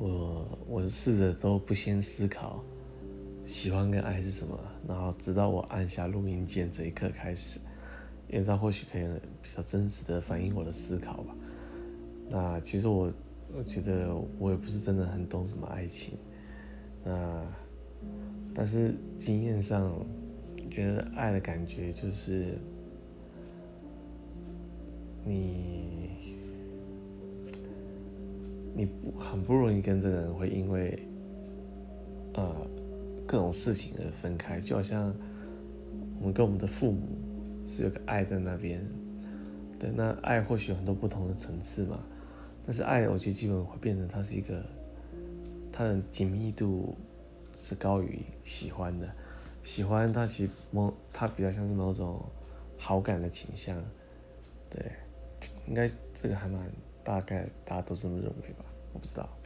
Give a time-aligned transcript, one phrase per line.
[0.00, 2.64] 我我试着都不先思考
[3.44, 7.60] 喜欢跟爱是什么，然后直到我按下录音键这一刻开始，
[8.28, 9.04] 因为这样或许可以
[9.42, 11.34] 比较真实的反映我的思考吧。
[12.30, 13.12] 那其实我
[13.52, 16.16] 我觉得我也不是真的很懂什么爱情，
[17.04, 17.44] 那
[18.54, 19.92] 但是经验上
[20.70, 22.56] 觉得爱的感觉就是
[28.80, 28.88] 你
[29.18, 30.98] 很不容易跟这个人会因为，
[32.32, 32.66] 呃，
[33.26, 35.14] 各种事情而分开，就好像
[36.18, 37.02] 我们跟我们的父母
[37.66, 38.82] 是有个爱在那边，
[39.78, 42.00] 对，那爱或许有很多不同的层次嘛，
[42.64, 44.64] 但是爱我觉得基本会变成它是一个，
[45.70, 46.96] 它的紧密度
[47.58, 49.06] 是高于喜欢的，
[49.62, 52.18] 喜欢它其实某它比较像是某种
[52.78, 53.76] 好感的倾向，
[54.70, 54.90] 对，
[55.68, 56.58] 应该这个还蛮。
[57.02, 59.40] 大概大家都这么认为吧，Of Obstá.